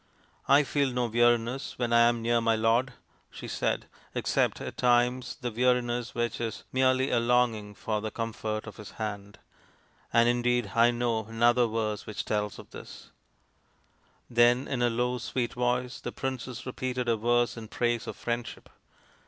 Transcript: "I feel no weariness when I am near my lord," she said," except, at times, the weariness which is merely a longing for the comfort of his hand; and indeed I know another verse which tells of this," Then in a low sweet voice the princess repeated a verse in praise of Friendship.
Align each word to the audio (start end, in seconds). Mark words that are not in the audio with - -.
"I 0.57 0.63
feel 0.63 0.91
no 0.91 1.05
weariness 1.05 1.77
when 1.77 1.93
I 1.93 2.09
am 2.09 2.23
near 2.23 2.41
my 2.41 2.55
lord," 2.55 2.93
she 3.29 3.47
said," 3.47 3.85
except, 4.15 4.59
at 4.59 4.75
times, 4.75 5.37
the 5.41 5.51
weariness 5.51 6.15
which 6.15 6.41
is 6.41 6.63
merely 6.73 7.11
a 7.11 7.19
longing 7.19 7.75
for 7.75 8.01
the 8.01 8.09
comfort 8.09 8.65
of 8.65 8.77
his 8.77 8.93
hand; 8.93 9.37
and 10.11 10.27
indeed 10.27 10.71
I 10.73 10.89
know 10.89 11.25
another 11.25 11.67
verse 11.67 12.07
which 12.07 12.25
tells 12.25 12.57
of 12.57 12.71
this," 12.71 13.11
Then 14.27 14.67
in 14.67 14.81
a 14.81 14.89
low 14.89 15.19
sweet 15.19 15.53
voice 15.53 15.99
the 15.99 16.11
princess 16.11 16.65
repeated 16.65 17.07
a 17.07 17.15
verse 17.15 17.55
in 17.55 17.67
praise 17.67 18.07
of 18.07 18.15
Friendship. 18.17 18.69